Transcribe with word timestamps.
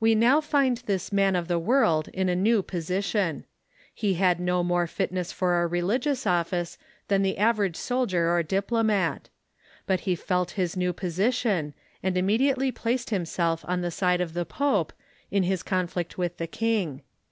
We 0.00 0.16
now 0.16 0.40
find 0.40 0.78
this 0.78 1.12
man 1.12 1.36
of 1.36 1.46
the 1.46 1.56
world 1.60 2.08
in 2.08 2.28
a 2.28 2.34
new 2.34 2.64
position. 2.64 3.44
He 3.94 4.14
had 4.14 4.40
no 4.40 4.64
more 4.64 4.88
fitness 4.88 5.30
for 5.30 5.62
a 5.62 5.68
religious 5.68 6.26
office 6.26 6.78
than 7.06 7.22
the 7.22 7.38
average 7.38 7.76
soldier 7.76 8.28
or 8.28 8.42
diplomat. 8.42 9.28
But 9.86 10.00
he 10.00 10.16
felt 10.16 10.50
his 10.58 10.76
new 10.76 10.92
position, 10.92 11.74
and 12.02 12.16
im 12.18 12.26
mediately 12.26 12.72
placed 12.72 13.10
himself 13.10 13.64
on 13.68 13.82
the 13.82 13.92
side 13.92 14.20
of 14.20 14.32
the 14.34 14.44
pope, 14.44 14.92
in 15.30 15.44
his 15.44 15.62
con 15.62 15.86
flict 15.86 16.16
with 16.16 16.38
the 16.38 16.48
king. 16.48 17.02